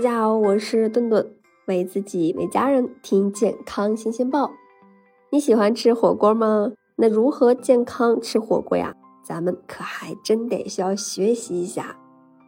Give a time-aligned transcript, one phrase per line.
[0.00, 1.30] 大家好，我是顿顿，
[1.66, 4.50] 为自己为家人听健康新鲜报。
[5.28, 6.72] 你喜欢吃火锅吗？
[6.96, 8.94] 那如何健康吃火锅呀？
[9.22, 11.98] 咱们可还真得需要学习一下。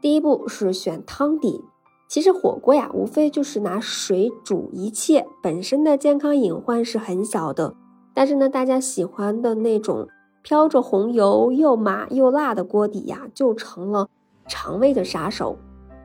[0.00, 1.62] 第一步是选汤底。
[2.08, 7.74] 其实火锅呀，无非就是拿水煮一切，本身的健康隐患是很小的。
[8.14, 10.08] 但是呢，大家喜欢的那种
[10.42, 14.08] 飘着红油、又麻又辣的锅底呀，就成了
[14.48, 15.58] 肠胃的杀手。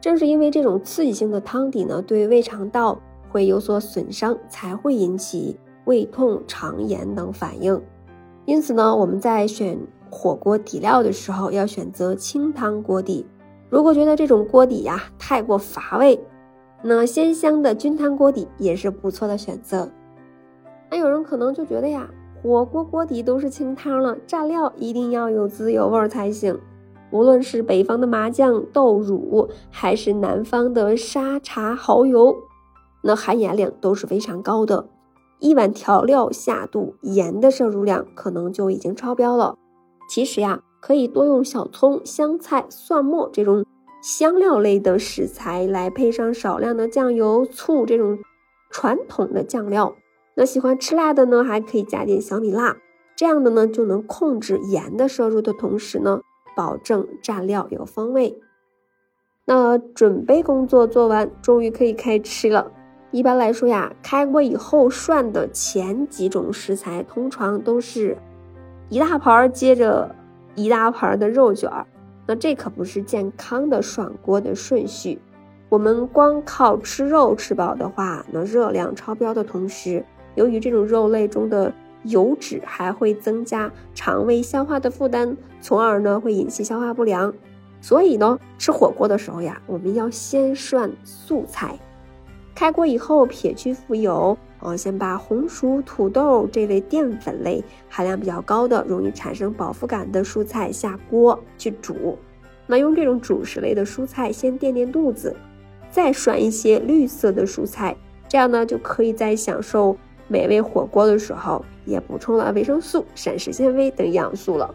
[0.08, 2.98] 正是因为这种刺激性的汤底呢，对胃肠道
[3.30, 7.82] 会有所损伤，才会引起胃痛、肠炎等反应。
[8.46, 9.78] 因此呢，我们在选
[10.10, 13.26] 火锅底料的时候，要选择清汤锅底。
[13.70, 16.18] 如果觉得这种锅底呀太过乏味，
[16.82, 19.90] 那鲜香的菌汤锅底也是不错的选择。
[20.90, 22.10] 那有人可能就觉得呀，
[22.42, 26.58] 火锅锅底都是清汤了，蘸料一定要有滋有味才行。
[27.12, 32.36] 无论是北方的麻酱、豆乳，还是南方的沙茶蚝油，
[33.02, 34.90] 那含盐量都是非常高的。
[35.40, 39.56] 一碗调料下肚，盐的摄入量可能就已经超标了。
[40.10, 43.66] 其实呀，可以多用小葱、香菜、蒜末这种
[44.02, 48.18] 香料类的食材，来配上少量的酱油、醋这种
[48.70, 49.96] 传统的酱料。
[50.36, 52.78] 那喜欢吃辣的呢，还可以加点小米辣，
[53.16, 56.22] 这样的呢就能控制盐的摄入的同时呢。
[56.58, 58.40] 保证蘸料有风味。
[59.46, 62.72] 那准备工作做完，终于可以开吃了。
[63.12, 68.18] 一般来说呀，开锅以后涮的前几种食材，通常都是
[68.90, 70.14] 一大盘接着
[70.56, 71.86] 一大盘的肉卷儿。
[72.26, 75.22] 那这可不是健康的涮锅的顺序。
[75.70, 80.04] 我们光靠吃肉吃饱的话，那热量超标的同时，
[80.36, 87.34] 由于这种肉类中的油脂还会增加肠胃消化的负担，从而呢会引起消化不良。
[87.80, 91.78] 所以呢，吃火锅的时候呀，我们要先涮素菜。
[92.56, 102.18] 开锅以后，撇去浮油，哦，先把红薯、土豆这类淀粉类含量比较高的、容易产生饱腹感的蔬菜下锅去煮。
[102.66, 105.36] 那用这种主食类的蔬菜先垫垫肚子，
[105.92, 107.96] 再涮一些绿色的蔬菜，
[108.28, 109.96] 这样呢就可以在享受。
[110.28, 114.74] 美味火锅的时候，也补充了维生素、膳食纤维等营养素了。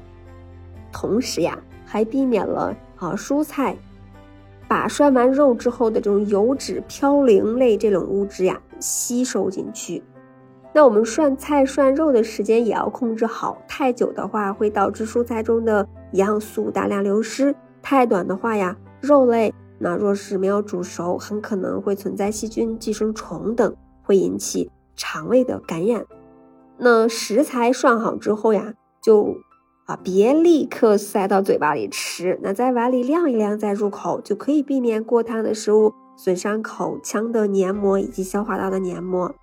[0.91, 3.77] 同时呀，还避免了啊蔬菜
[4.69, 10.03] 把涮完肉之后的这种油脂嘌呤类这种物质呀吸收进去。
[10.73, 17.53] 那我们涮菜涮肉的时间也要控制好，太久的话会导致蔬菜中的营养素大量流失；
[17.83, 24.71] 太短的话呀，肉类那若是没有煮熟，很可能会存在细菌、寄生虫等，会引起。
[24.97, 26.07] 肠胃的感染，
[26.79, 29.37] 那食材涮好之后呀，就
[29.87, 39.35] 啊别立刻塞到嘴巴里吃，那在碗里晾一晾再入口，就可以避免过烫的食物损伤口腔的黏膜以及消化道的黏膜。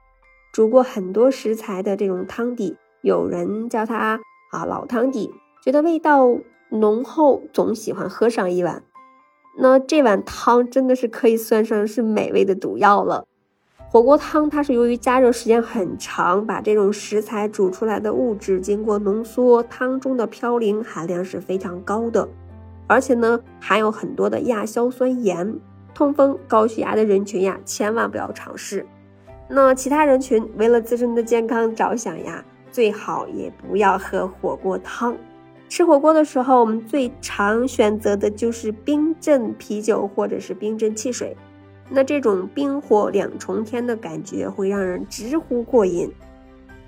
[0.52, 4.20] 煮过很多食材的这种汤底，有人叫它
[4.52, 5.32] 啊老汤底，
[5.64, 6.38] 觉得味道
[6.72, 8.84] 浓厚，总喜欢喝上一碗。
[9.60, 13.26] 那这碗汤真的是可以算上是美味的毒药了。
[13.92, 22.30] 火锅汤它是由于加热时间很长，把这种食材煮出来的物质经过浓缩，汤中的嘌呤含量是非常高的，
[22.86, 25.60] 而且呢含有很多的亚硝酸盐。
[25.96, 28.86] 痛风、高血压的人群呀，千万不要尝试。
[29.50, 35.18] 那其他人群为了自身的健康着想呀，最好也不要喝火锅汤。
[35.68, 41.36] 吃火锅的时候，我们最常选择的就是冰镇啤酒或者是冰镇汽水。
[41.92, 46.12] 那这种冰火两重天的感觉会让人直呼过瘾。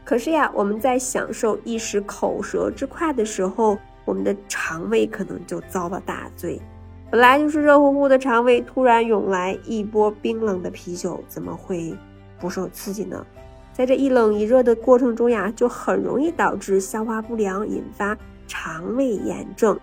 [0.04, 6.62] 可是呀，我们在享受一时口舌之快的时候，我们的肠胃可能就遭了大罪。
[7.10, 11.96] 本来就是热乎乎的肠胃，突然涌来一波冰冷的啤酒，怎么会
[12.40, 13.26] 不受刺激呢？
[13.74, 19.80] 在这一冷一热的过程中呀，就很容易导致消化不良，引发肠胃炎症。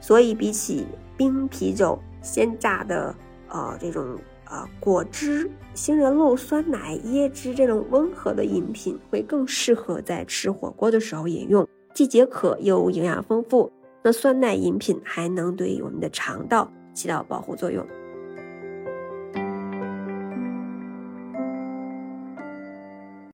[0.00, 0.86] 所以，比起
[1.16, 3.14] 冰啤酒、鲜榨的
[3.48, 4.16] 呃这种。
[4.48, 13.70] 啊，果汁、杏仁露、酸奶、椰汁这种温和的饮品会更适合在吃火锅的时候饮用，既解渴又营养丰富。
[14.02, 17.86] 那酸奶饮品还能对我们的肠道起到保护作用。